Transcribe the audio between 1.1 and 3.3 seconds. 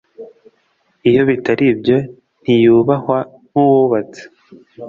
bitari ibyo ntiyubahwa